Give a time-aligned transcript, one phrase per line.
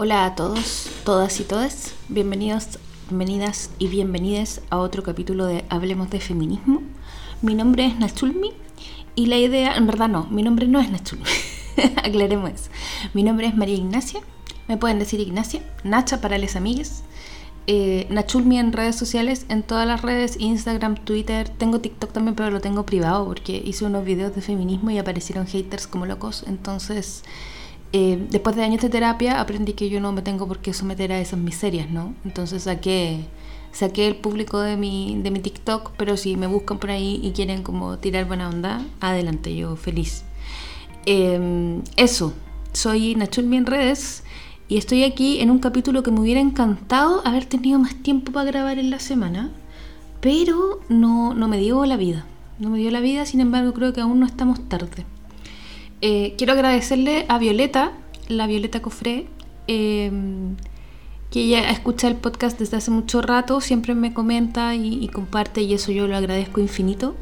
[0.00, 1.92] Hola a todos, todas y todas.
[2.08, 6.82] Bienvenidos, bienvenidas y bienvenidas a otro capítulo de Hablemos de Feminismo.
[7.42, 8.52] Mi nombre es Nachulmi
[9.16, 11.24] y la idea, en verdad no, mi nombre no es Nachulmi.
[11.96, 12.70] Aclaremos eso.
[13.12, 14.20] Mi nombre es María Ignacia.
[14.68, 17.02] Me pueden decir Ignacia, Nacha para les amigues.
[17.66, 21.48] Eh, Nachulmi en redes sociales, en todas las redes, Instagram, Twitter.
[21.48, 25.48] Tengo TikTok también, pero lo tengo privado porque hice unos videos de feminismo y aparecieron
[25.48, 26.44] haters como locos.
[26.46, 27.24] Entonces
[27.92, 31.12] eh, después de años de terapia aprendí que yo no me tengo por qué someter
[31.12, 32.14] a esas miserias, ¿no?
[32.24, 33.20] Entonces saqué,
[33.72, 37.32] saqué el público de mi, de mi TikTok, pero si me buscan por ahí y
[37.32, 40.24] quieren como tirar buena onda, adelante, yo feliz.
[41.06, 42.34] Em, eso,
[42.72, 44.22] soy Nachulmi en redes
[44.68, 48.50] y estoy aquí en un capítulo que me hubiera encantado haber tenido más tiempo para
[48.50, 49.50] grabar en la semana,
[50.20, 52.26] pero no, no me dio la vida.
[52.58, 55.06] No me dio la vida, sin embargo creo que aún no estamos tarde.
[56.00, 57.92] Eh, quiero agradecerle a Violeta,
[58.28, 59.26] la Violeta Cofré,
[59.66, 60.56] em,
[61.30, 65.74] que ella escucha el podcast desde hace mucho rato, siempre me comenta y, comparte y
[65.74, 67.16] eso yo lo agradezco infinito,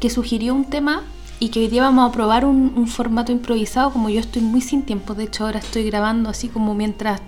[0.00, 1.04] que sugirió un tema
[1.38, 4.82] y que hoy día vamos a probar un, formato improvisado, como yo estoy muy sin
[4.82, 7.22] tiempo, de hecho ahora estoy grabando así como mientras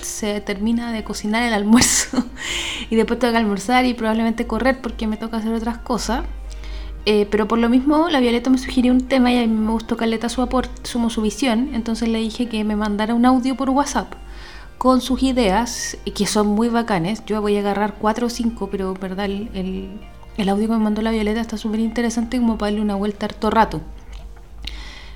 [0.00, 2.24] se termina de cocinar el almuerzo
[2.90, 6.24] y después tengo que almorzar y probablemente correr porque me toca hacer otras cosas.
[7.04, 9.72] Eh, pero por lo mismo, la Violeta me sugirió un tema y a mí me
[9.72, 11.70] gustó Caleta su aporte, su, su visión.
[11.74, 14.14] Entonces le dije que me mandara un audio por WhatsApp
[14.78, 17.24] con sus ideas, que son muy bacanes.
[17.26, 19.90] Yo voy a agarrar cuatro o cinco, pero verdad, el,
[20.36, 23.26] el, audio que me mandó la Violeta está súper interesante como para darle una vuelta
[23.26, 23.80] harto rato.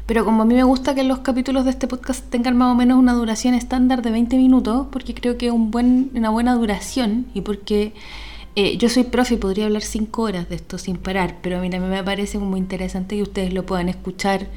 [0.06, 2.76] Pero como a mí me gusta que los capítulos de este podcast tengan más o
[2.76, 6.54] menos una duración estándar de 20 minutos, porque creo que es un buen, una buena
[6.54, 7.92] duración y porque
[8.58, 11.60] eh, yo soy profe y podría hablar cinco horas de esto sin parar, pero a
[11.60, 14.48] mí también me parece muy interesante que ustedes lo puedan escuchar.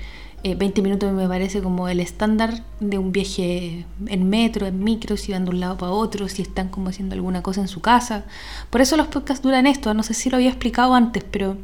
[0.41, 5.17] 20 eh, minutos me parece como el estándar de un viaje en metro, en micro,
[5.17, 7.81] si van de un lado para otro, si están como haciendo alguna cosa en su
[7.81, 8.23] casa.
[8.69, 11.57] Por eso los podcasts duran esto, no sé si lo había explicado antes, pero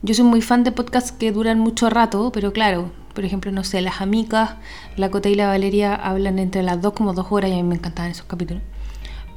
[0.00, 3.64] yo soy muy fan de podcasts que duran mucho rato, pero claro, por ejemplo, no
[3.64, 4.54] sé, las amigas,
[4.96, 7.64] la Cota y la Valeria hablan entre las dos como dos horas y a mí
[7.64, 8.62] me encantaban esos capítulos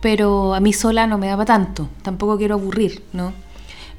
[0.02, 3.34] pero a mí sola no me daba tanto, tampoco quiero aburrir, ¿no?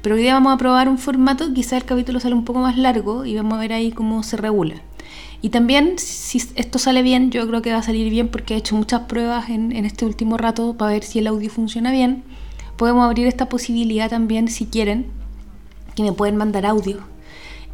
[0.01, 2.77] Pero hoy día vamos a probar un formato, quizás el capítulo sale un poco más
[2.77, 4.75] largo y vamos a ver ahí cómo se regula.
[5.43, 8.57] Y también, si esto sale bien, yo creo que va a salir bien porque he
[8.57, 12.23] hecho muchas pruebas en, en este último rato para ver si el audio funciona bien.
[12.77, 15.07] Podemos abrir esta posibilidad también, si quieren,
[15.95, 17.11] que me pueden mandar audio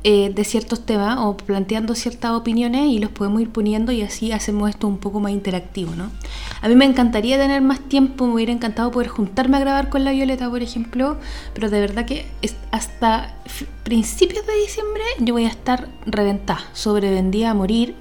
[0.03, 4.31] eh, de ciertos temas o planteando ciertas opiniones y los podemos ir poniendo y así
[4.31, 6.11] hacemos esto un poco más interactivo, ¿no?
[6.61, 10.03] A mí me encantaría tener más tiempo, me hubiera encantado poder juntarme a grabar con
[10.03, 11.17] la Violeta, por ejemplo,
[11.53, 12.25] pero de verdad que
[12.71, 13.35] hasta
[13.83, 17.95] principios de diciembre yo voy a estar reventada, sobrevendida a morir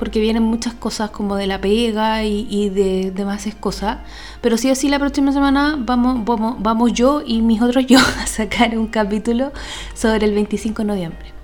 [0.00, 3.98] porque vienen muchas cosas como de la pega y, de demás cosas.
[4.40, 7.98] Pero sí o sí la próxima semana vamos, vamos, vamos yo y mis otros yo
[8.22, 9.52] a sacar un capítulo
[9.92, 11.39] sobre el 25 de noviembre.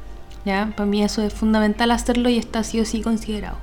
[0.46, 3.58] Para mí eso es fundamental hacerlo y está sí o sí considerado.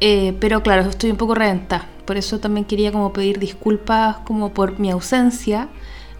[0.00, 1.86] Eh, pero claro, estoy un poco reventada.
[2.04, 5.68] Por eso también quería como pedir disculpas como por mi ausencia.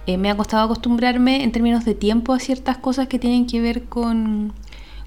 [0.06, 3.60] Eh, me ha costado acostumbrarme en términos de tiempo a ciertas cosas que tienen que
[3.60, 4.52] ver con,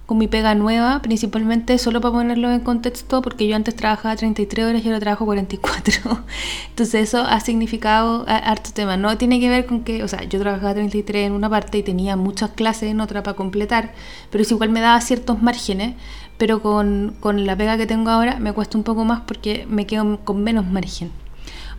[0.05, 4.65] con mi pega nueva, principalmente solo para ponerlo en contexto, porque yo antes trabajaba 33
[4.65, 6.23] horas y ahora trabajo 44.
[6.69, 8.97] Entonces eso ha significado harto tema.
[8.97, 11.83] No tiene que ver con que, o sea, yo trabajaba 33 en una parte y
[11.83, 13.93] tenía muchas clases en otra para completar,
[14.29, 15.95] pero es igual me daba ciertos márgenes,
[16.37, 19.85] pero con, con la pega que tengo ahora me cuesta un poco más porque me
[19.85, 21.11] quedo con menos margen.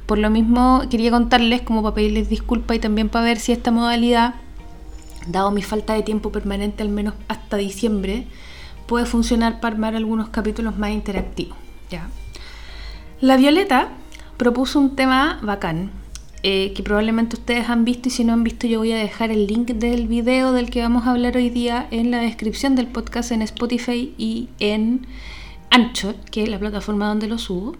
[0.06, 3.70] Por lo mismo quería contarles como para pedirles disculpas y también para ver si esta
[3.70, 4.34] modalidad
[5.26, 8.26] dado mi falta de tiempo permanente al menos hasta diciembre,
[8.86, 11.56] puede funcionar para armar algunos capítulos más interactivos.
[11.90, 12.08] ¿ya?
[13.20, 13.88] La Violeta
[14.36, 15.90] propuso un tema bacán,
[16.42, 19.30] eh, que probablemente ustedes han visto y si no han visto yo voy a dejar
[19.30, 22.86] el link del video del que vamos a hablar hoy día en la descripción del
[22.86, 25.06] podcast en Spotify y en
[25.70, 27.76] Anchor, que es la plataforma donde lo subo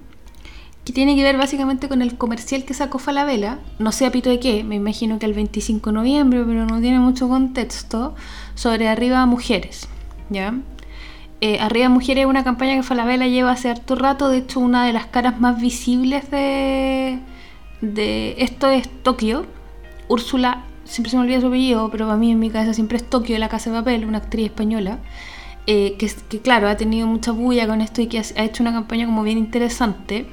[0.84, 4.28] que tiene que ver básicamente con el comercial que sacó Falabella, no sé a pito
[4.28, 8.15] de qué, me imagino que el 25 de noviembre, pero no tiene mucho contexto,
[8.54, 9.89] sobre Arriba Mujeres,
[10.28, 10.54] ¿ya?
[11.41, 14.84] Eh, Arriba Mujeres es una campaña que Falabella lleva hace harto rato, de hecho una
[14.84, 17.19] de las caras más visibles de,
[17.80, 19.47] de esto es Tokio,
[20.09, 23.09] Úrsula, siempre se me olvida su apellido, pero para mí en mi cabeza siempre es
[23.09, 24.98] Tokio, de la Casa de Papel, una actriz española,
[25.66, 28.75] eh, que, que, claro, ha tenido mucha bulla con esto y que ha hecho una
[28.75, 30.27] campaña como bien interesante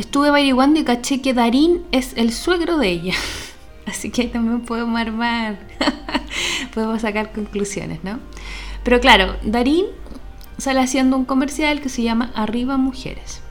[0.00, 3.12] Estuve averiguando y caché que Darín es el suegro de ella.
[3.86, 5.58] Así que también podemos armar,
[6.74, 8.18] podemos sacar conclusiones, ¿no?
[8.82, 9.84] Pero claro, Darín
[10.56, 13.42] sale haciendo un comercial que se llama Arriba Mujeres.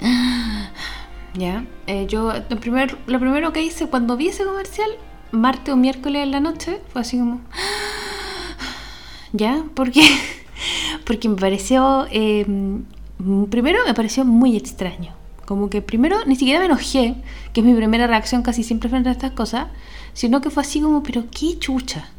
[1.34, 1.64] ¿ya?
[1.88, 4.90] Eh, yo, lo, primer, lo primero que hice cuando vi ese comercial,
[5.32, 7.40] martes o miércoles en la noche, fue así como...
[9.32, 9.64] ¿Ya?
[9.74, 10.06] ¿Por qué?
[11.04, 12.06] Porque me pareció...
[12.12, 12.84] Em,
[13.50, 15.25] primero me pareció muy extraño.
[15.46, 17.14] Como que primero ni siquiera me enojé,
[17.54, 19.68] que es mi primera reacción casi siempre frente a estas cosas,
[20.12, 22.10] sino que fue así como, pero qué chucha.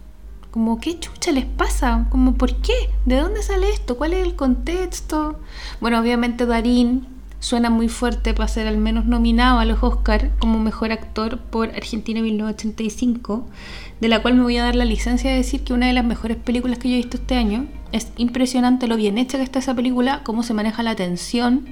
[0.50, 2.07] Como, ¿qué chucha les pasa?
[2.09, 2.89] Como, ¿por qué?
[3.06, 3.97] ¿De dónde sale esto?
[3.97, 5.39] ¿Cuál es el contexto?
[5.79, 7.06] Bueno, obviamente Darín
[7.39, 11.69] suena muy fuerte para ser al menos nominado a los Oscar como mejor actor por
[11.69, 13.45] Argentina 1985,
[14.01, 16.06] de la cual me voy a dar la licencia de decir que una de las
[16.06, 17.68] mejores películas que yo he visto este año.
[17.91, 21.68] Es impresionante lo bien hecha que está esa película, cómo se maneja la tensión,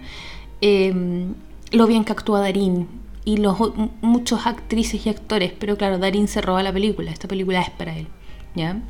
[0.62, 1.34] em,
[1.76, 2.88] lo bien que actúa Darín
[3.26, 3.58] y los
[4.02, 7.98] muchos actrices y actores, pero claro, Darín se roba la película, esta película es para
[7.98, 8.08] él,
[8.56, 8.82] ¿ya?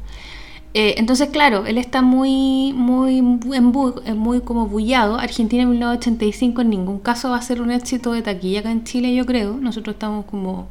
[0.78, 5.18] Eh, entonces, claro, él está muy, muy, muy como bullado.
[5.18, 8.84] Argentina en 1985 en ningún caso va a ser un éxito de taquilla acá en
[8.84, 9.54] Chile, yo creo.
[9.54, 10.68] Nosotros estamos como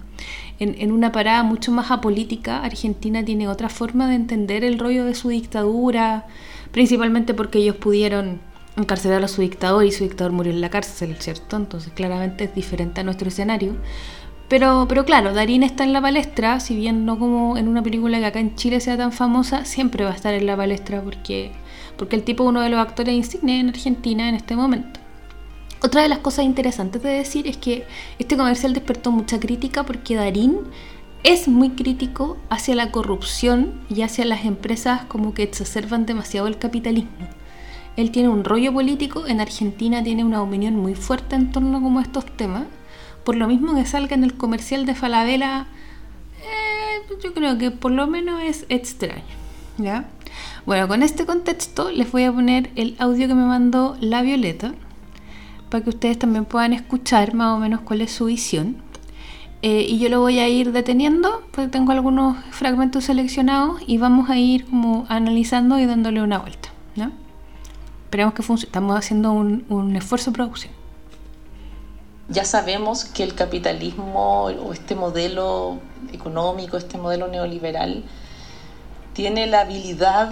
[0.58, 2.62] en, en, una parada mucho más apolítica.
[2.62, 6.26] Argentina tiene otra forma de entender el rollo de su dictadura,
[6.70, 8.40] principalmente porque ellos pudieron
[8.76, 11.56] encarcelar a su dictador y su dictador murió en la cárcel, ¿cierto?
[11.56, 13.76] Entonces claramente es diferente a nuestro escenario.
[14.48, 18.18] Pero, pero claro, Darín está en la palestra, si bien no como en una película
[18.18, 21.52] que acá en Chile sea tan famosa, siempre va a estar en la palestra porque,
[21.96, 25.00] porque el tipo es uno de los actores insignes en Argentina en este momento.
[25.82, 27.84] Otra de las cosas interesantes de decir es que
[28.18, 30.58] este comercial despertó mucha crítica porque Darín
[31.24, 36.58] es muy crítico hacia la corrupción y hacia las empresas como que exacerban demasiado el
[36.58, 37.28] capitalismo.
[37.96, 42.00] Él tiene un rollo político, en Argentina tiene una opinión muy fuerte en torno como
[42.00, 42.64] a estos temas
[43.24, 45.66] por lo mismo que salga en el comercial de Falabella,
[46.42, 49.22] eh, yo creo que por lo menos es extraño.
[49.78, 50.04] ¿ya?
[50.66, 54.74] Bueno, con este contexto les voy a poner el audio que me mandó la Violeta
[55.70, 58.76] para que ustedes también puedan escuchar más o menos cuál es su visión.
[59.62, 64.28] Eh, y yo lo voy a ir deteniendo, porque tengo algunos fragmentos seleccionados y vamos
[64.28, 66.63] a ir como analizando y dándole una vuelta.
[68.14, 68.68] Esperemos que funcione.
[68.68, 70.72] Estamos haciendo un, un esfuerzo de producción
[72.28, 75.80] ya sabemos que el capitalismo o este modelo
[76.12, 78.04] económico, este modelo neoliberal,
[79.14, 80.30] tiene la habilidad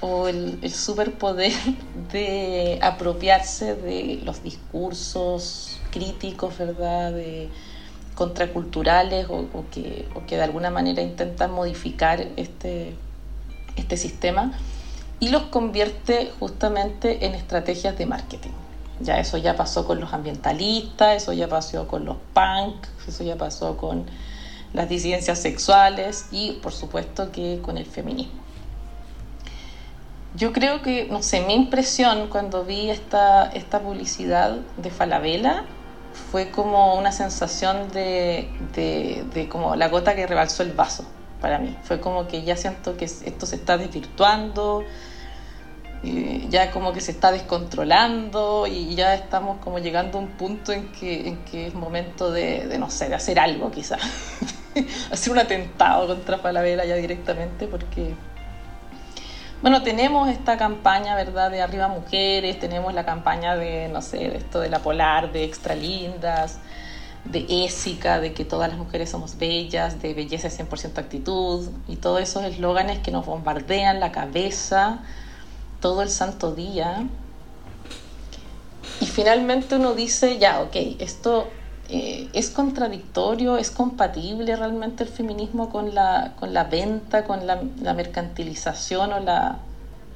[0.00, 1.52] o el, superpoder
[2.12, 7.12] de apropiarse de los discursos críticos, ¿verdad?
[7.12, 7.48] De,
[8.16, 12.96] contraculturales o, que, o, que, de alguna manera intentan modificar este,
[13.76, 14.52] este sistema
[15.22, 18.50] y los convierte justamente en estrategias de marketing.
[18.98, 22.74] Ya eso ya pasó con los ambientalistas, eso ya pasó con los punk,
[23.06, 24.04] eso ya pasó con
[24.72, 28.32] las disidencias sexuales y por supuesto que con el feminismo.
[30.34, 35.66] Yo creo que, no sé, mi impresión cuando vi esta, esta publicidad de Falabella
[36.32, 41.04] fue como una sensación de, de, como la gota que rebalsó el vaso
[41.40, 41.76] para mí.
[41.84, 44.84] Fue como que ya siento que esto se está desvirtuando,
[46.02, 50.90] ya como que se está descontrolando y ya estamos como llegando a un punto en
[50.90, 54.00] que, en que es momento de, no sé, de hacer algo quizás,
[55.12, 58.14] hacer un atentado contra Falabella ya directamente porque,
[59.60, 64.36] bueno, tenemos esta campaña, ¿verdad?, de Arriba Mujeres, tenemos la campaña de, no sé, de
[64.38, 66.58] esto de la Polar, de Extra Lindas,
[67.24, 72.20] de ésica, de que todas las mujeres somos bellas, de belleza 100% actitud y todos
[72.20, 74.98] esos eslóganes que nos bombardean la cabeza
[75.82, 77.06] todo el santo día.
[79.02, 81.48] Y finalmente uno dice, ya, ok, esto
[81.90, 87.60] eh, es contradictorio, es compatible realmente el feminismo con la, con la venta, con la,
[87.92, 89.58] mercantilización o la,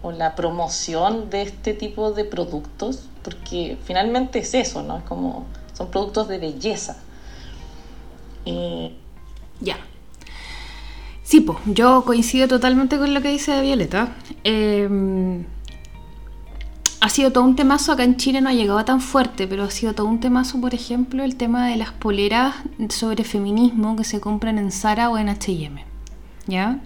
[0.03, 4.99] o la promoción de este tipo de productos, porque finalmente es eso, ¿no?
[4.99, 6.97] Es como, son productos de belleza.
[9.61, 9.79] Ya.
[11.25, 14.15] Sí, pues, yo coincido totalmente con lo que dice Violeta.
[14.45, 14.89] Eh,
[17.01, 19.71] ha sido todo un temazo, acá en Chile no ha llegado tan fuerte, pero ha
[19.71, 22.55] sido todo un temazo, por ejemplo, el tema de las poleras
[22.89, 25.81] sobre feminismo que se compran en Zara o en HM.
[26.47, 26.81] ¿Ya?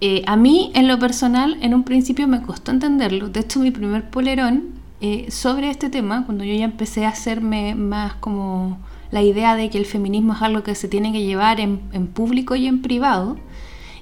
[0.00, 3.28] Eh, a mí, en lo personal, en un principio me costó entenderlo.
[3.28, 7.74] De hecho, mi primer polerón eh, sobre este tema, cuando yo ya empecé a hacerme
[7.74, 8.78] más como
[9.10, 12.06] la idea de que el feminismo es algo que se tiene que llevar en, en
[12.06, 13.36] público y en privado,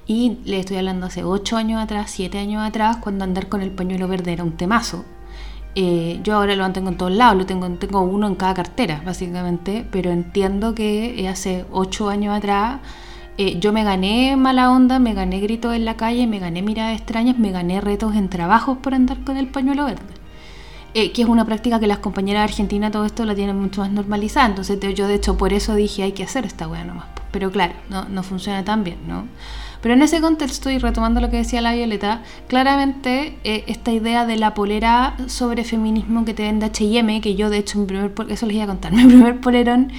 [0.06, 3.70] y le estoy hablando hace 8 años atrás, 7 años atrás, cuando andar con el
[3.70, 5.04] pañuelo verde era un temazo.
[5.74, 9.02] Eh, yo ahora lo tengo en todos lados, lo tengo, tengo uno en cada cartera,
[9.04, 12.80] básicamente, pero entiendo que eh, hace ocho años atrás
[13.38, 16.96] eh, yo me gané mala onda, me gané gritos en la calle, me gané miradas
[16.98, 20.02] extrañas, me gané retos en trabajos por andar con el pañuelo verde.
[20.94, 23.90] eh, que es una práctica que las compañeras argentinas todo esto la tienen mucho más
[23.90, 24.46] normalizada.
[24.46, 27.06] Entonces yo de hecho por eso dije hay que hacer esta weá nomás.
[27.30, 29.24] Pero claro, no, no funciona tan bien, ¿no?
[29.82, 34.24] Pero en ese contexto, y retomando lo que decía la Violeta, claramente eh, esta idea
[34.24, 38.12] de la polera sobre feminismo que te vende HM, que yo de hecho, mi primer,
[38.28, 39.90] eso les iba a contar, mi primer polerón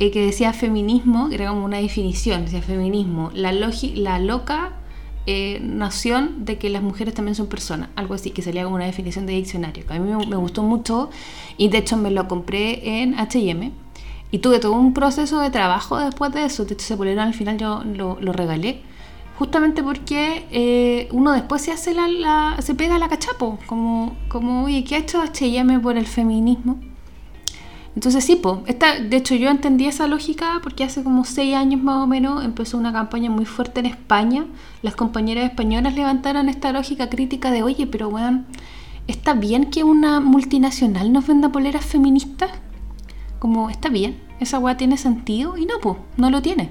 [0.00, 4.72] eh, que decía feminismo, que era como una definición, decía feminismo, la, la loca
[5.26, 8.86] eh, noción de que las mujeres también son personas, algo así, que salía como una
[8.86, 11.10] definición de diccionario, que a mí me, gustó mucho
[11.56, 13.70] y de hecho me lo compré en HM.
[14.30, 16.64] Y tuve todo un proceso de trabajo después de eso.
[16.64, 18.82] De hecho, ese polerón al final yo lo, lo regalé
[19.38, 24.16] justamente porque eh, uno después se hace la, se pega la cachapo, como,
[24.64, 26.80] oye, ¿qué ha hecho H&M por el feminismo?
[27.94, 31.82] Entonces sí, po, esta, de hecho yo entendí esa lógica porque hace como seis años
[31.82, 34.46] más o menos empezó una campaña muy fuerte en España.
[34.82, 38.44] Las compañeras españolas levantaron esta lógica crítica de, oye, pero bueno,
[39.06, 42.50] ¿está bien que una multinacional nos venda poleras feministas?
[43.38, 44.20] Como, ¿está bien?
[44.40, 45.56] ¿Esa weá tiene sentido?
[45.56, 46.70] Y no, pues, no lo tiene.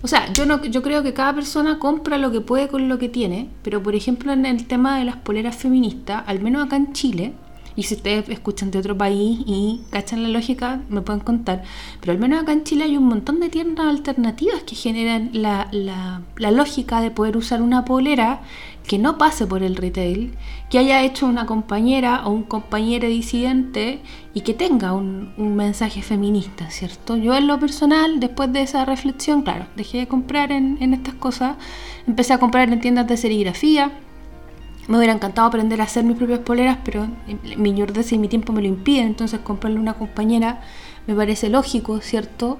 [0.00, 2.98] O sea, yo, no, yo creo que cada persona compra lo que puede con lo
[2.98, 6.76] que tiene, pero por ejemplo en el tema de las poleras feministas, al menos acá
[6.76, 7.32] en Chile,
[7.78, 11.62] y si ustedes escuchan de otro país y cachan la lógica, me pueden contar.
[12.00, 15.68] Pero al menos acá en Chile hay un montón de tiendas alternativas que generan la,
[15.70, 18.40] la, la lógica de poder usar una polera
[18.88, 20.34] que no pase por el retail,
[20.70, 24.00] que haya hecho una compañera o un compañero disidente
[24.34, 27.16] y que tenga un, mensaje feminista, ¿cierto?
[27.16, 31.56] Yo en lo personal, después de esa reflexión, claro, dejé de comprar en, estas cosas,
[32.06, 33.92] empecé a comprar en tiendas de serigrafía,
[34.88, 37.06] me hubiera encantado aprender a hacer mis propias poleras, pero
[37.56, 40.60] mi ñordez y mi tiempo me lo impiden, entonces comprarle una compañera
[41.06, 42.58] me parece lógico, ¿cierto?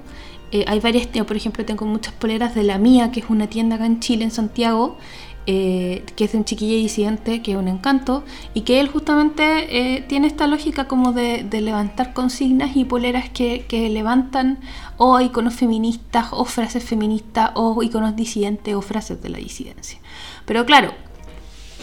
[0.51, 3.75] Eh, hay varias, por ejemplo, tengo muchas poleras de la mía, que es una tienda
[3.75, 4.97] acá en Chile, en Santiago,
[5.45, 10.01] eh, que es un chiquillo disidente, que es un encanto, y que él justamente eh,
[10.01, 14.59] tiene esta lógica como de, levantar consignas y poleras que, levantan
[14.97, 19.99] o iconos feministas, o frases feministas, o iconos disidentes, o frases de la disidencia.
[20.45, 20.93] Pero claro,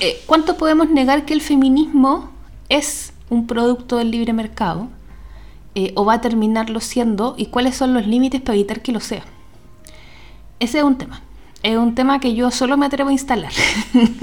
[0.00, 2.30] eh, ¿cuánto podemos negar que el feminismo
[2.68, 4.88] es un producto del libre mercado?
[5.94, 7.34] ¿O va a terminarlo siendo?
[7.36, 9.24] ¿Y cuáles son los límites para evitar que lo sea?
[10.58, 11.20] Ese es un tema
[11.66, 13.52] es un tema que yo solo me atrevo a instalar.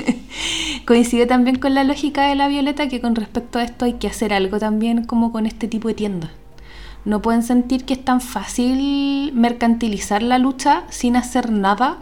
[0.86, 4.08] Coincide también con la lógica de la Violeta que con respecto a esto hay que
[4.08, 6.32] hacer algo también como con este tipo de tiendas.
[7.04, 11.98] No pueden sentir que es tan fácil mercantilizar la lucha sin hacer nada,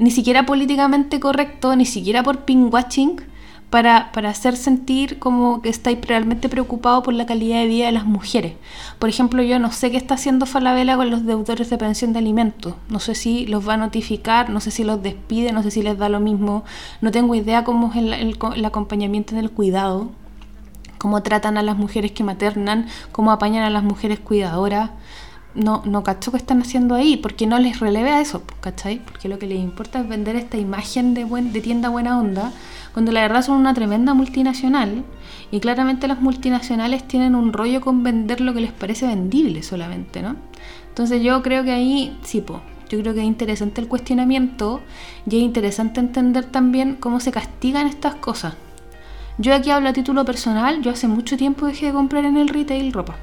[0.00, 3.20] ni siquiera políticamente correcto, ni siquiera por ping-watching,
[3.68, 8.06] para, hacer sentir como que estáis realmente preocupado por la calidad de vida de las
[8.06, 8.54] mujeres.
[8.98, 12.18] Por ejemplo, yo no sé qué está haciendo Falabella con los deudores de pensión de
[12.18, 12.74] alimentos.
[12.88, 15.82] No sé si los va a notificar, no sé si los despide, no sé si
[15.82, 16.64] les da lo mismo.
[17.02, 20.10] No tengo idea cómo es el, acompañamiento en el cuidado,
[20.96, 24.90] cómo tratan a las mujeres que maternan, cómo apañan a las mujeres cuidadoras
[25.54, 29.00] no, no cacho qué están haciendo ahí, porque no les releve a eso, ¿cachai?
[29.04, 32.52] Porque lo que les importa es vender esta imagen de, buen, de tienda buena onda,
[32.92, 35.04] cuando la verdad son una tremenda multinacional
[35.50, 40.22] y claramente las multinacionales tienen un rollo con vender lo que les parece vendible solamente,
[40.22, 40.36] ¿no?
[40.88, 44.80] Entonces yo creo que ahí, sí, po, yo creo que es interesante el cuestionamiento
[45.28, 48.54] y es interesante entender también cómo se castigan estas cosas.
[49.38, 52.48] Yo aquí hablo a título personal, yo hace mucho tiempo dejé de comprar en el
[52.48, 53.16] retail ropa.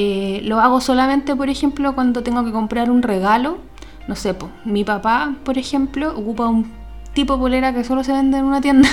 [0.00, 3.58] Eh, lo hago solamente, por ejemplo, cuando tengo que comprar un regalo.
[4.06, 6.70] No sé, po, mi papá, por ejemplo, ocupa un
[7.14, 8.88] tipo polera que solo se vende en una tienda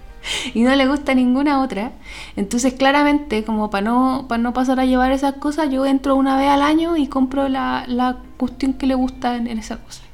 [0.54, 1.92] y no le gusta ninguna otra.
[2.36, 6.38] Entonces, claramente, como para no, para no pasar a llevar esas cosas, yo entro una
[6.38, 10.04] vez al año y compro la, la cuestión que le gusta en, esa cosa.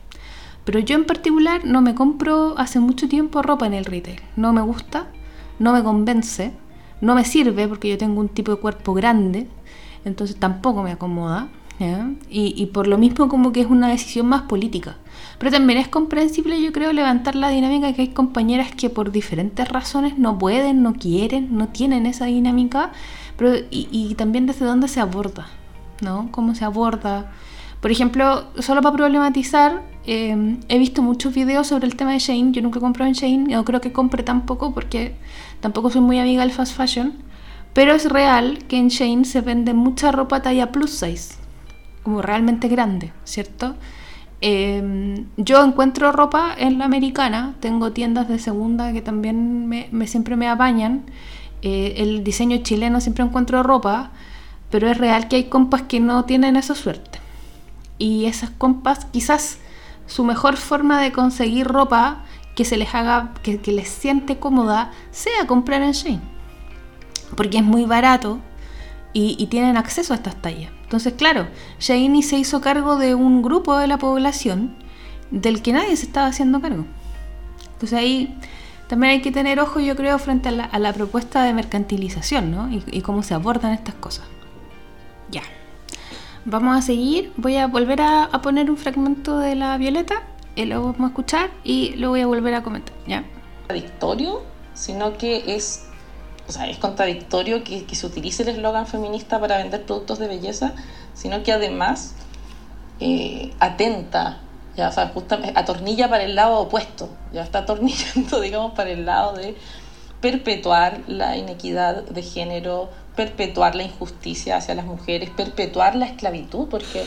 [0.65, 4.21] Pero yo en particular no me compro hace mucho tiempo ropa en el retail.
[4.35, 5.07] No me gusta,
[5.61, 6.53] no me convence,
[7.01, 9.47] no me sirve porque yo tengo un tipo de cuerpo grande,
[10.05, 11.49] entonces tampoco me acomoda.
[12.31, 14.99] Y, y por lo mismo como que es una decisión más política.
[15.39, 19.69] Pero también es comprensible, yo creo, levantar la dinámica que hay compañeras que por diferentes
[19.69, 22.93] razones no pueden, no quieren, no tienen esa dinámica,
[23.37, 25.49] pero y, también desde dónde se aborda,
[26.01, 26.29] ¿no?
[26.31, 27.33] ¿Cómo se aborda?
[27.81, 32.53] Por ejemplo, solo para problematizar, eh, he visto muchos videos sobre el tema de Shane.
[32.53, 35.17] Yo nunca he comprado en Shane, no creo que compre tampoco porque
[35.59, 37.15] tampoco soy muy amiga del fast fashion.
[37.73, 41.35] Pero es real que en Shane se vende mucha ropa talla plus size,
[42.03, 43.75] como realmente grande, ¿cierto?
[44.43, 50.37] Em, yo encuentro ropa en la americana, tengo tiendas de segunda que también me, siempre
[50.37, 51.05] me apañan.
[51.63, 54.11] Eh, el diseño chileno siempre encuentro ropa,
[54.71, 57.21] pero es real que hay compas que no tienen esa suerte.
[57.99, 59.59] Y esas compas, quizás
[60.07, 62.25] su mejor forma de conseguir ropa
[62.57, 66.32] que se les haga, que, que les siente cómoda, sea comprar en Shein.
[67.37, 68.41] Porque es muy barato
[69.13, 70.71] y, tienen acceso a estas tallas.
[70.85, 71.47] Entonces, claro,
[71.79, 74.75] Shaini se hizo cargo de un grupo de la población
[75.31, 76.87] del que nadie se estaba haciendo cargo.
[77.73, 78.39] Entonces ahí
[78.89, 82.71] también hay que tener ojo, yo creo, frente a la, propuesta de mercantilización, ¿no?
[82.71, 84.25] Y, cómo se abordan estas cosas.
[85.31, 85.43] Ya.
[86.45, 87.33] Vamos a seguir.
[87.37, 90.23] Voy a volver a, poner un fragmento de la Violeta.
[90.55, 93.25] Y lo vamos a escuchar y lo voy a volver a comentar, ¿ya?
[93.61, 94.43] Contradictorio,
[94.75, 95.87] sino que es
[96.53, 100.75] o sea, es contradictorio que, se utilice el eslogan feminista para vender productos de belleza,
[101.15, 102.15] sino que además
[103.01, 104.41] eh, atenta,
[104.77, 109.07] ya, o sea, justamente atornilla para el lado opuesto, ya está atornillando, digamos, para el
[109.07, 109.57] lado de
[110.21, 117.07] perpetuar la inequidad de género, perpetuar la injusticia hacia las mujeres, perpetuar la esclavitud, porque,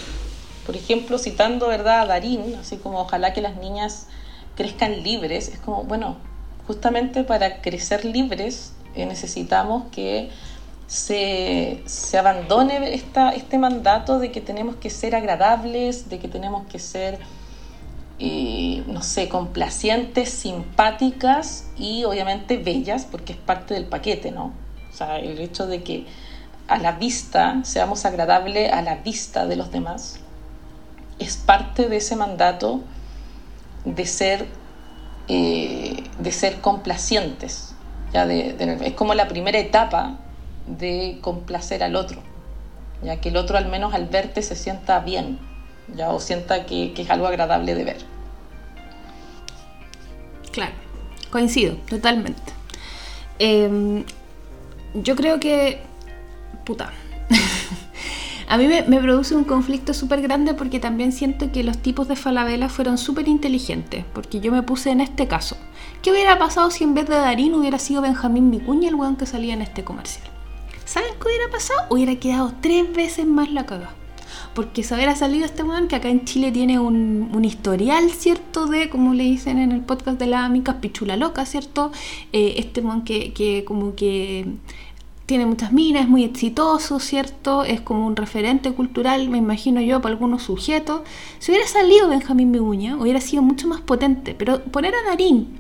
[0.66, 2.02] por ejemplo, citando ¿verdad?
[2.02, 4.08] a Darín, así como ojalá que las niñas
[4.56, 6.18] crezcan libres, es como, bueno,
[6.66, 10.30] justamente para crecer libres necesitamos que
[10.88, 11.84] se,
[12.18, 17.20] abandone esta, este mandato de que tenemos que ser agradables, de que tenemos que ser,
[18.20, 24.54] eh, no sé, complacientes, simpáticas y obviamente bellas, porque es parte del paquete, ¿no?
[24.92, 26.06] O sea, el hecho de que
[26.68, 30.20] a la vista seamos agradables a la vista de los demás
[31.20, 32.82] es parte de ese mandato
[33.86, 34.48] de ser,
[35.28, 37.75] eh, de ser complacientes
[38.24, 40.18] es como la primera etapa
[40.68, 42.22] de complacer al otro,
[43.04, 45.40] ya que el otro al menos al verte se sienta bien,
[45.96, 47.98] ya o sienta que, es algo agradable de ver.
[50.52, 50.74] Claro,
[51.30, 52.54] coincido, totalmente.
[53.40, 54.06] Em,
[54.94, 55.82] yo creo que,
[56.64, 56.94] puta,
[58.48, 62.16] a mí me, produce un conflicto súper grande porque también siento que los tipos de
[62.16, 65.58] Falabella fueron súper inteligentes, porque yo me puse en este caso.
[66.02, 69.26] ¿Qué hubiera pasado si en vez de Darín hubiera sido Benjamín Vicuña el weón que
[69.26, 70.28] salía en este comercial?
[70.86, 71.80] ¿Saben qué hubiera pasado?
[71.90, 73.90] Hubiera quedado tres veces más la caga.
[74.54, 78.68] Porque se hubiera salido este weón que acá en Chile tiene un, historial, ¿cierto?
[78.68, 81.92] De, como le dicen en el podcast de la amiga, pichula loca, ¿cierto?
[82.32, 84.46] Eh, este weón que, que como que
[85.26, 87.64] tiene muchas minas, es muy exitoso, ¿cierto?
[87.64, 91.02] Es como un referente cultural, me imagino yo, para algunos sujetos.
[91.40, 94.36] Si hubiera salido Benjamín Beguña, hubiera sido mucho más potente.
[94.38, 95.60] Pero poner a Darín,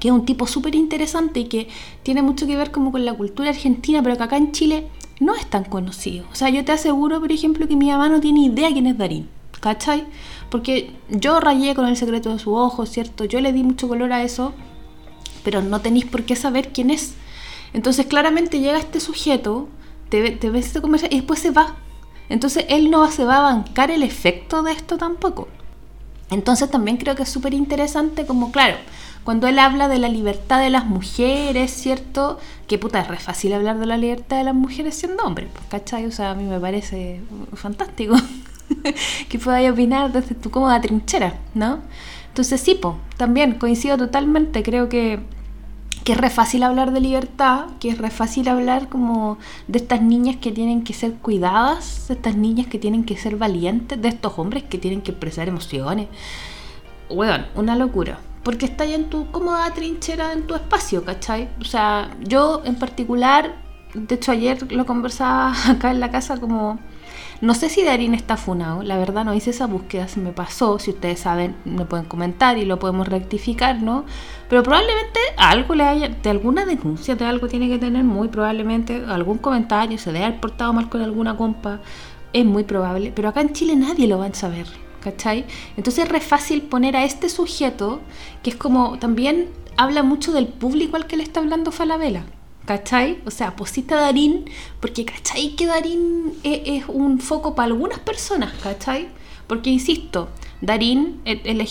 [0.00, 1.68] que es un tipo súper interesante y que
[2.02, 4.88] tiene mucho que ver como con la cultura argentina, pero que acá en Chile
[5.20, 6.26] no es tan conocido.
[6.32, 8.98] O sea, yo te aseguro, por ejemplo, que mi mamá no tiene idea quién es
[8.98, 9.28] Darín.
[9.60, 10.06] ¿Cachai?
[10.48, 13.24] Porque yo rayé con el secreto de su ojo, ¿cierto?
[13.26, 14.54] Yo le di mucho color a eso,
[15.44, 17.14] pero no tenéis por qué saber quién es.
[17.72, 19.68] Entonces claramente llega este sujeto,
[20.08, 21.76] te, ves este comercial y después se va.
[22.28, 25.48] Entonces él no se va a bancar el efecto de esto tampoco.
[26.30, 28.76] Entonces también creo que es súper interesante como, claro,
[29.24, 32.38] cuando él habla de la libertad de las mujeres, ¿cierto?
[32.68, 35.64] Que puta, es re fácil hablar de la libertad de las mujeres siendo hombre, pues,
[35.68, 36.06] ¿cachai?
[36.06, 37.20] O sea, a mí me parece
[37.54, 38.14] fantástico
[39.28, 41.80] que podáis opinar desde tu cómoda trinchera, ¿no?
[42.28, 42.80] Entonces sí,
[43.16, 45.18] también coincido totalmente, creo que
[46.04, 50.00] que es re fácil hablar de libertad, que es re fácil hablar como de estas
[50.00, 54.08] niñas que tienen que ser cuidadas, de estas niñas que tienen que ser valientes, de
[54.08, 56.08] estos hombres que tienen que expresar emociones.
[57.10, 58.18] Weón, una locura.
[58.42, 61.50] Porque está ya en tu cómoda trinchera, en tu espacio, ¿cachai?
[61.60, 63.56] O sea, yo en particular,
[63.92, 66.78] de hecho ayer lo conversaba acá en la casa como
[67.40, 70.78] no sé si Darín está funado, la verdad no hice esa búsqueda, se me pasó,
[70.78, 74.04] si ustedes saben me pueden comentar y lo podemos rectificar, ¿no?
[74.48, 79.04] Pero probablemente algo le haya, de alguna denuncia de algo tiene que tener, muy probablemente
[79.08, 81.80] algún comentario, se debe haber portado mal con alguna compa,
[82.32, 84.66] es muy probable, pero acá en Chile nadie lo va a saber.
[85.00, 85.46] ¿Cachai?
[85.78, 88.02] Entonces es re fácil poner a este sujeto,
[88.42, 89.48] que es como también
[89.78, 92.26] habla mucho del público al que le está hablando Falabella.
[92.70, 93.18] ¿Cachai?
[93.26, 94.44] O sea, posita Darín,
[94.78, 95.56] porque ¿cachai?
[95.56, 99.08] Que Darín es, un foco para algunas personas, ¿cachai?
[99.48, 100.28] Porque, insisto,
[100.60, 101.20] Darín,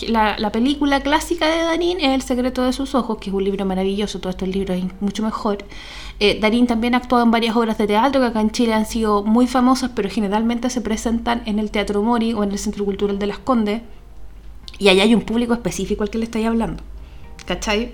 [0.08, 3.64] la, película clásica de Darín es El secreto de sus ojos, que es un libro
[3.64, 5.64] maravilloso, todo este libro es mucho mejor.
[6.18, 8.84] Eh, Darín también ha actuado en varias obras de teatro que acá en Chile han
[8.84, 12.84] sido muy famosas, pero generalmente se presentan en el Teatro Mori o en el Centro
[12.84, 13.80] Cultural de las Condes.
[14.78, 16.82] Y allá hay un público específico al que le estoy hablando.
[17.46, 17.92] ¿Cachai?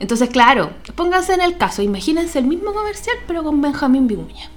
[0.00, 4.50] Entonces, claro, pónganse en el caso, imagínense el mismo comercial, pero con Benjamín Vicuña.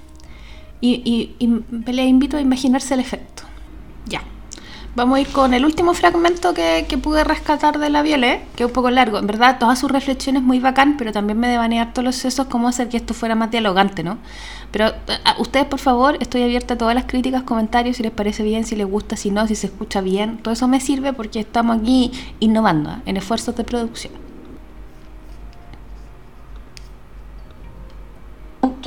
[0.82, 3.44] Y, y, les invito a imaginarse el efecto.
[4.08, 4.24] Ya.
[4.96, 8.68] Vamos a ir con el último fragmento que, pude rescatar de la Violet, que es
[8.68, 9.20] un poco largo.
[9.20, 12.68] En verdad, todas sus reflexiones muy bacán, pero también me devanear todos los sesos cómo
[12.68, 14.18] hacer que esto fuera más dialogante, ¿no?
[14.72, 18.44] Pero a ustedes, por favor, estoy abierta a todas las críticas, comentarios, si les parece
[18.44, 20.40] bien, si les gusta, si no, si se escucha bien.
[20.40, 22.96] Todo eso me sirve porque estamos aquí innovando ¿eh?
[23.06, 24.31] en esfuerzos de producción.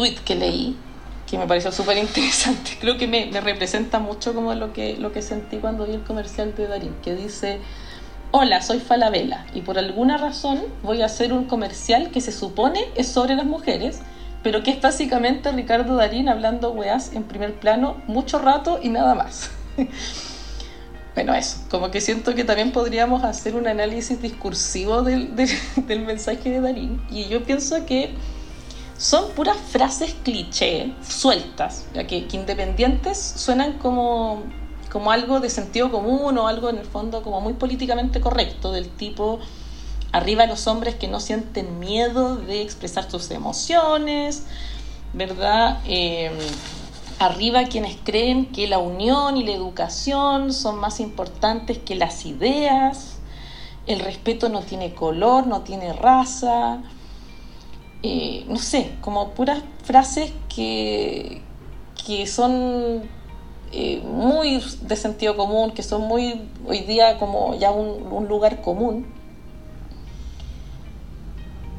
[0.05, 0.77] Tweet que leí
[1.27, 2.77] que me pareció súper interesante.
[2.81, 6.03] Creo que me, me, representa mucho como lo que, lo que sentí cuando vi el
[6.03, 7.59] comercial de Darín, que dice,
[8.31, 12.85] hola, soy Falabella y por alguna razón voy a hacer un comercial que se supone
[12.95, 14.01] es sobre las mujeres,
[14.43, 19.15] pero que es básicamente Ricardo Darín hablando weas en primer plano mucho rato y nada
[19.15, 19.51] más.
[21.15, 25.49] bueno, eso, como que siento que también podríamos hacer un análisis discursivo del, del,
[25.87, 28.15] del mensaje de Darín y yo pienso que
[28.97, 34.43] son puras frases cliché, sueltas, ya que, independientes suenan como,
[34.91, 38.89] como algo de sentido común o algo en el fondo como muy políticamente correcto, del
[38.89, 39.41] tipo
[40.13, 44.45] arriba los hombres que no sienten miedo de expresar sus emociones,
[45.13, 45.81] ¿verdad?
[45.87, 46.31] Eh,
[47.19, 53.19] arriba quienes creen que la unión y la educación son más importantes que las ideas,
[53.87, 56.81] el respeto no tiene color, no tiene raza,
[58.49, 61.43] no sé, como puras frases que,
[62.07, 63.03] que son
[63.73, 68.61] eh, muy de sentido común, que son muy hoy día como ya un, un lugar
[68.61, 69.07] común,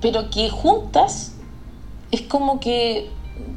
[0.02, 1.36] pero que juntas
[2.12, 3.10] es como que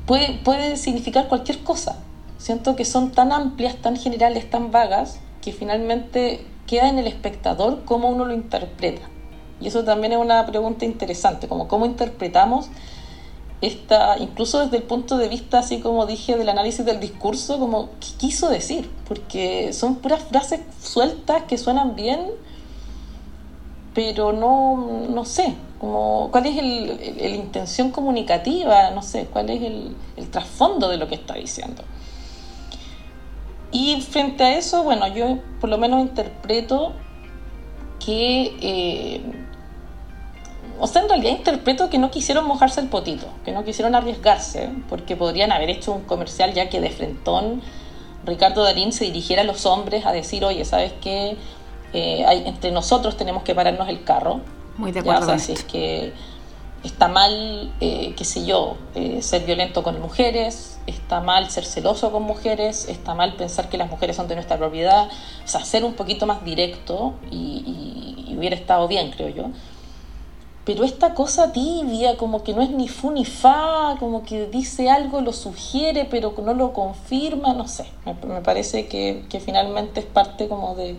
[0.06, 1.98] puede, puede significar cualquier cosa.
[2.38, 7.84] Siento que son tan amplias, tan generales, tan vagas, que finalmente queda en el espectador
[7.84, 9.08] cómo uno lo interpreta.
[9.60, 12.70] Y eso también es una pregunta interesante, como cómo interpretamos
[13.60, 17.90] esta, incluso desde el punto de vista, así como dije, del análisis del discurso, como
[18.00, 22.20] qué quiso decir, porque son puras frases sueltas que suenan bien,
[23.94, 29.96] pero no, no sé, como cuál es la intención comunicativa, no sé, cuál es el,
[30.30, 31.82] trasfondo de lo que está diciendo.
[33.72, 36.92] Y frente a eso, bueno, yo por lo menos interpreto
[38.04, 39.37] que eh,
[40.80, 44.70] o sea, en realidad interpreto que no quisieron mojarse el potito, que no quisieron arriesgarse,
[44.88, 47.62] porque podrían haber hecho un comercial ya que de frentón
[48.24, 51.36] Ricardo Darín se dirigiera a los hombres a decir, oye, ¿sabes qué?
[51.92, 54.40] Eh, hay, entre nosotros tenemos que pararnos el carro.
[54.76, 55.20] Muy de acuerdo.
[55.20, 56.12] Ya, o sea, si es que
[56.84, 62.12] está mal, eh, qué sé yo, eh, ser violento con mujeres, está mal ser celoso
[62.12, 65.84] con mujeres, está mal pensar que las mujeres son de nuestra propiedad, o sea, ser
[65.84, 69.46] un poquito más directo y, y, y hubiera estado bien, creo yo
[70.68, 74.90] pero esta cosa tibia, como que no es ni fu ni fa, como que dice
[74.90, 80.04] algo, lo sugiere, pero no lo confirma, no sé, me, parece que, que, finalmente es
[80.04, 80.96] parte como de,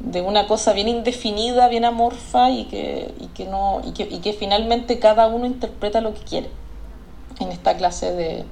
[0.00, 4.18] de, una cosa bien indefinida, bien amorfa y que, y que, no, y que, y
[4.18, 6.50] que finalmente cada uno interpreta lo que quiere
[7.38, 8.44] en esta clase de,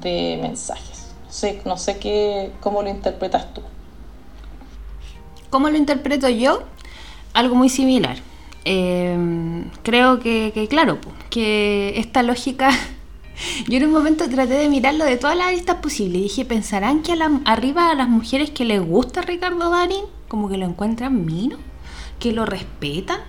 [0.00, 1.12] de mensajes.
[1.26, 3.60] No sé, no sé qué, cómo lo interpretas tú.
[5.48, 6.64] ¿Cómo lo interpreto yo?
[7.34, 8.16] Algo muy similar
[8.64, 10.98] eh, creo que, claro,
[11.30, 12.70] que esta lógica,
[13.68, 17.02] yo en un momento traté de mirarlo de todas las aristas posibles y dije, ¿pensarán
[17.02, 20.66] que a la, arriba a las mujeres que les gusta Ricardo Darín, como que lo
[20.66, 21.56] encuentran mino,
[22.18, 23.20] que lo respetan?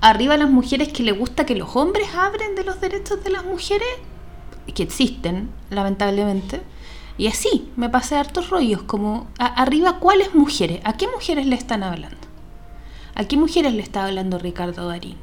[0.00, 3.30] Arriba a las mujeres que les gusta que los hombres abren de los derechos de
[3.30, 3.88] las mujeres,
[4.74, 6.60] que existen, lamentablemente.
[7.18, 10.80] Y así, me pasé hartos rollos, como arriba, ¿cuáles mujeres?
[10.84, 12.25] ¿A qué mujeres le están hablando?
[13.16, 15.16] ¿A qué mujeres le está hablando Ricardo Darín?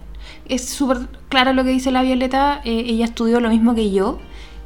[0.45, 4.17] Es súper claro lo que dice la Violeta, eh, ella estudió lo mismo que yo.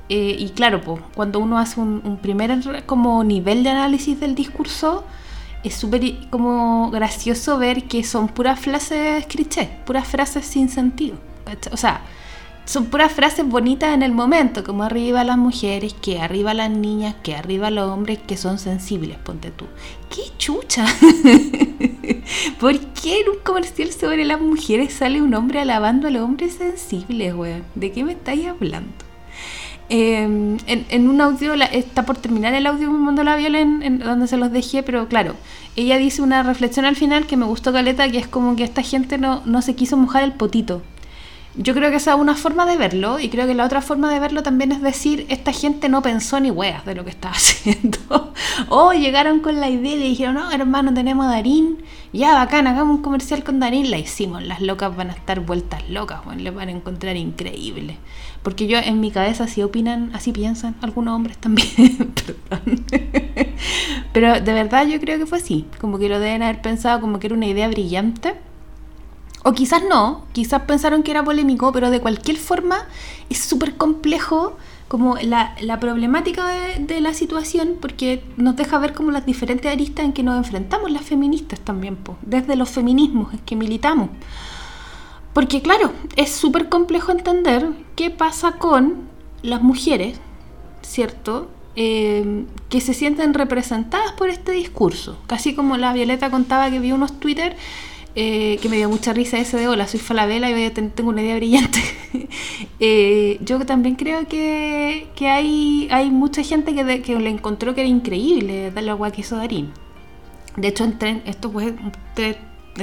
[0.07, 5.03] Eh, y claro, pues, cuando uno hace un, primer como nivel de análisis del discurso,
[5.65, 11.17] es súper como gracioso ver que son puras frases cliché, puras frases sin sentido.
[11.71, 12.01] O sea,
[12.63, 17.15] son puras frases bonitas en el momento, como arriba las mujeres, que arriba las niñas,
[17.23, 19.65] que arriba los hombres que son sensibles, ponte tú.
[20.09, 20.85] ¡Qué chucha!
[22.59, 26.53] ¿Por qué en un comercial sobre las mujeres sale un hombre alabando a los hombres
[26.53, 27.63] sensibles, weón?
[27.75, 28.91] ¿De qué me estáis hablando?
[29.89, 33.99] Eh, en, un audio, está por terminar el audio me mandó la Viola en, en,
[33.99, 35.35] donde se los dejé, pero claro,
[35.77, 38.81] ella dice una reflexión al final que me gustó caleta, que es como que esta
[38.81, 40.81] gente no, no se quiso mojar el potito.
[41.59, 44.13] Yo creo que esa es una forma de verlo y creo que la otra forma
[44.13, 47.33] de verlo también es decir, esta gente no pensó ni weas de lo que estaba
[47.35, 47.97] haciendo.
[48.69, 52.67] o llegaron con la idea y le dijeron, no, hermano, tenemos a Darín, ya bacán,
[52.67, 56.43] hagamos un comercial con Darín, la hicimos, las locas van a estar vueltas locas, bueno,
[56.43, 57.97] les van a encontrar increíble.
[58.43, 62.13] Porque yo en mi cabeza así opinan, así piensan algunos hombres también.
[64.13, 67.17] Pero de verdad yo creo que fue así, como que lo deben haber pensado como
[67.17, 68.35] que era una idea brillante
[69.47, 72.85] o quizás no, quizás pensaron que era polémico, pero de cualquier forma
[73.29, 74.57] es súper complejo
[74.89, 80.03] como la, problemática de, de, la situación porque nos deja ver como las diferentes aristas
[80.03, 84.09] en que nos enfrentamos las feministas también, po, desde los feminismos en que militamos.
[85.31, 89.07] Porque claro, es súper complejo entender qué pasa con
[89.43, 90.19] las mujeres,
[90.81, 91.47] ¿cierto?
[91.77, 95.17] Eh, que se sienten representadas por este discurso.
[95.25, 97.55] Casi como la Violeta contaba que vio unos Twitter
[98.19, 101.35] eh, que me dio mucha risa ese de hola, soy Falabella y tengo una idea
[101.35, 101.79] brillante.
[102.79, 107.81] Eh, yo también creo que, que, hay, hay mucha gente que, que le encontró que
[107.81, 109.71] era increíble darle agua que hizo Darín.
[110.55, 111.91] De hecho, en esto fue un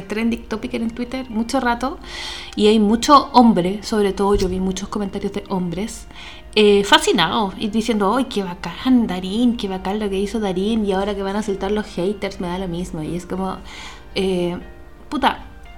[0.09, 1.99] trending topic en Twitter mucho rato
[2.57, 6.09] y hay muchos hombres, sobre todo yo vi muchos comentarios de hombres
[6.57, 9.57] eh, fascinados y diciendo, ¡ay, qué bacán Darín!
[9.57, 10.87] ¡Qué bacán lo que hizo Darín!
[10.87, 13.03] Y ahora que van a saltar los haters me da lo mismo.
[13.03, 13.59] Y es como,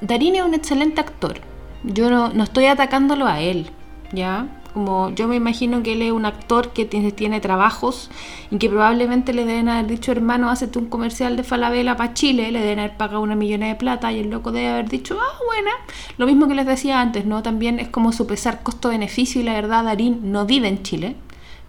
[0.00, 1.40] Darín es un excelente actor.
[1.84, 3.70] Yo no, no estoy atacándolo a él,
[4.12, 4.48] ¿ya?
[4.72, 8.10] Como yo me imagino que él es un actor que tiene, tiene trabajos
[8.50, 12.50] y que probablemente le deben haber dicho, hermano, hazte un comercial de Falabella para Chile,
[12.50, 15.38] le deben haber pagado una millona de plata y el loco debe haber dicho, ah,
[15.46, 15.70] buena.
[16.18, 17.42] Lo mismo que les decía antes, ¿no?
[17.42, 21.16] También es como su pesar costo-beneficio y la verdad, Darín no vive en Chile.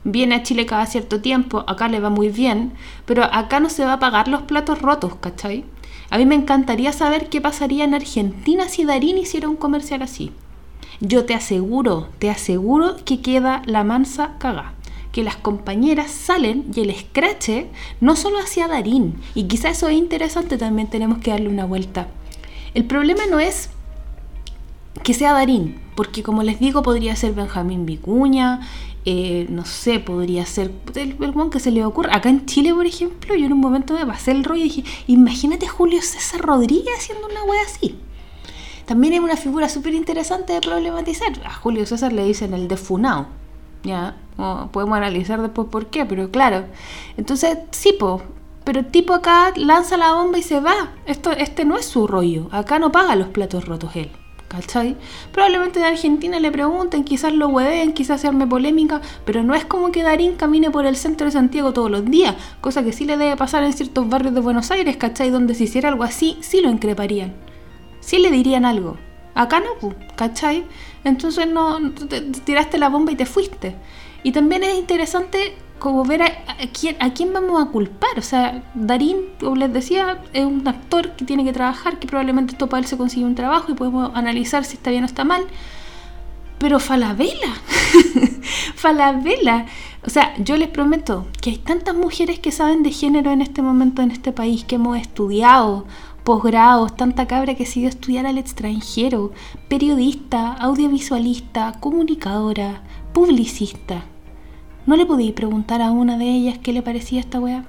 [0.03, 2.73] Viene a Chile cada cierto tiempo, acá le va muy bien,
[3.05, 5.63] pero acá no se va a pagar los platos rotos, ¿cachai?
[6.09, 10.31] A mí me encantaría saber qué pasaría en Argentina si Darín hiciera un comercial así.
[11.01, 14.73] Yo te aseguro, te aseguro que queda la mansa caga.
[15.11, 17.67] Que las compañeras salen y el escrache
[18.01, 22.07] no solo hacia Darín, y quizá eso es interesante, también tenemos que darle una vuelta.
[22.73, 23.69] El problema no es
[25.07, 28.59] que sea Darín, porque como les digo, podría ser Benjamín Vicuña,
[29.05, 32.13] eh, no sé, podría ser el, el que se le ocurra.
[32.13, 34.83] Acá en Chile, por ejemplo, yo en un momento me pasé el rollo y dije,
[35.07, 37.97] imagínate Julio César Rodríguez haciendo una wea así.
[38.85, 41.31] También es una figura súper interesante de problematizar.
[41.45, 43.27] A Julio César le dicen el defunao.
[43.83, 44.17] Ya,
[44.73, 46.65] podemos analizar después por qué, pero claro.
[47.15, 47.97] Entonces, sí,
[48.65, 50.91] pero el tipo acá lanza la bomba y se va.
[51.05, 52.49] Esto, este no es su rollo.
[52.51, 54.11] Acá no paga los platos rotos él.
[54.47, 54.95] ¿Cachai?
[55.33, 59.65] Probablemente en Argentina le pregunten, quizás lo hueven, quizás se arme polémica, pero no es
[59.65, 63.03] como que Darín camine por el centro de Santiago todos los días, cosa que sí
[63.03, 65.31] le debe pasar en ciertos barrios de Buenos Aires, ¿cachai?
[65.31, 67.33] Donde si hiciera algo así, sí lo increparían
[68.07, 68.97] sí le dirían algo.
[69.35, 70.63] Acá no, ¿cachai?
[71.03, 71.91] Entonces no,
[72.45, 73.75] tiraste la bomba y te fuiste.
[74.23, 76.31] Y también es interesante como ver a,
[76.79, 78.17] quién, a quién vamos a culpar.
[78.17, 82.53] O sea, Darín, como les decía, es un actor que tiene que trabajar, que probablemente
[82.53, 85.23] esto para él se consigue un trabajo y podemos analizar si está bien o está
[85.23, 85.43] mal.
[86.57, 87.53] Pero Falabella,
[88.75, 89.67] Falabella.
[90.05, 93.61] O sea, yo les prometo que hay tantas mujeres que saben de género en este
[93.61, 95.85] momento en este país, que hemos estudiado
[96.23, 99.31] posgrados, tanta cabra que sigue estudiar al extranjero,
[99.69, 102.81] periodista, audiovisualista, comunicadora,
[103.13, 104.03] publicista.
[104.87, 107.65] ¿No le podéis preguntar a una de ellas qué le parecía esta weá?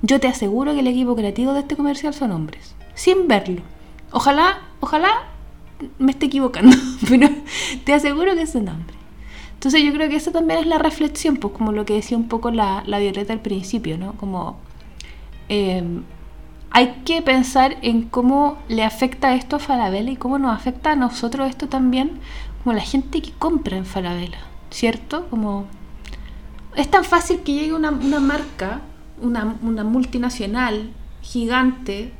[0.00, 3.62] Yo te aseguro que el equipo creativo de este comercial son hombres, sin verlo.
[4.12, 5.10] Ojalá, ojalá
[5.98, 6.76] me esté equivocando,
[7.08, 7.28] pero
[7.84, 8.96] te aseguro que son hombres.
[9.54, 12.28] Entonces yo creo que eso también es la reflexión, pues como lo que decía un
[12.28, 14.12] poco la, Violeta al principio, ¿no?
[14.12, 14.56] Como
[15.48, 15.82] eh,
[16.70, 20.96] hay que pensar en cómo le afecta esto a Falabella y cómo nos afecta a
[20.96, 22.20] nosotros esto también,
[22.62, 24.38] como la gente que compra en Falabella,
[24.70, 25.26] ¿cierto?
[25.28, 25.66] Como
[26.76, 28.80] es tan fácil que llegue una, marca,
[29.20, 30.90] una, multinacional
[31.22, 32.12] gigante,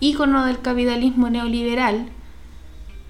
[0.00, 2.08] ícono del capitalismo neoliberal,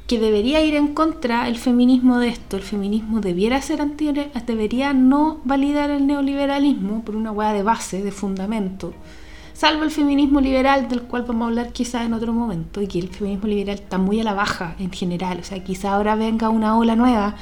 [0.06, 2.56] que debería ir en contra el feminismo de esto.
[2.56, 4.12] El feminismo debiera ser anti,
[4.46, 8.92] debería no validar el neoliberalismo por una hueá de base, de fundamento
[9.54, 12.98] salvo el feminismo liberal, del cual vamos a hablar quizás en otro momento, y que
[12.98, 16.50] el feminismo liberal está muy a la baja en general, o sea, quizá ahora venga
[16.50, 17.36] una ola nueva,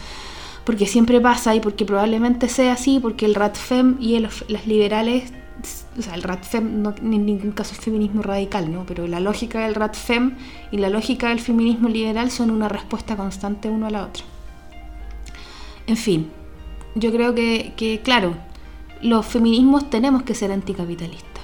[0.65, 5.33] porque siempre pasa y porque probablemente sea así, porque el RATFEM y las liberales,
[5.99, 8.85] o sea, el RATFEM no, en ningún caso es feminismo radical, ¿no?
[8.87, 10.37] Pero la lógica del RATFEM
[10.71, 14.25] y la lógica del feminismo liberal son una respuesta constante uno a la otra.
[15.87, 16.31] En fin,
[16.95, 18.35] yo creo que claro,
[19.03, 21.43] los feminismos tenemos que ser anticapitalistas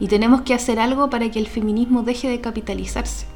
[0.00, 3.26] y tenemos que hacer algo para que el feminismo deje de capitalizarse.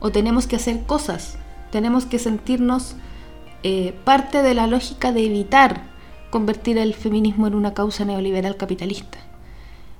[0.00, 1.38] O tenemos que hacer cosas.
[1.70, 2.96] Tenemos que sentirnos
[3.62, 5.82] eh, parte de la lógica de evitar
[6.30, 9.18] convertir el feminismo en una causa neoliberal capitalista.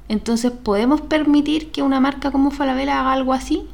[0.08, 3.68] Entonces, ¿podemos permitir que una marca como Falabella haga algo así?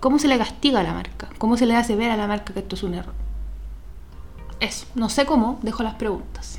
[0.00, 1.30] ¿Cómo se le castiga a la marca?
[1.38, 3.14] ¿Cómo se le hace ver a la marca que esto es un error?
[4.60, 6.58] Eso, no sé cómo, dejo las preguntas.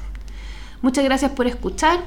[0.82, 2.00] Muchas gracias por escuchar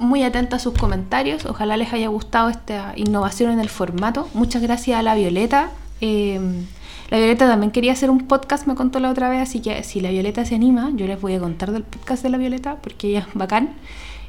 [0.00, 1.44] muy atenta a sus comentarios.
[1.46, 4.28] Ojalá les haya gustado esta innovación en el formato.
[4.34, 5.70] Muchas gracias a la Violeta.
[6.00, 6.66] Em,
[7.10, 10.00] la Violeta también quería hacer un podcast, me contó la otra vez, así que si
[10.00, 13.08] la Violeta se anima, yo les voy a contar del podcast de la Violeta, porque
[13.08, 13.70] ella es bacán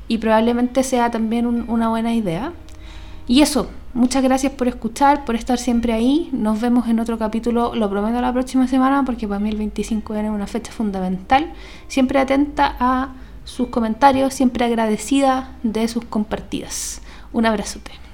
[0.07, 2.53] y probablemente sea también una buena idea.
[3.27, 6.29] Y eso, muchas gracias por escuchar, por estar siempre ahí.
[6.31, 10.13] Nos vemos en otro capítulo, lo prometo la próxima semana, porque para mí el 25
[10.13, 11.53] una fecha fundamental.
[11.87, 13.13] Siempre atenta a
[13.45, 17.01] sus comentarios, siempre agradecida de sus compartidas.
[17.31, 18.00] Un abrazote.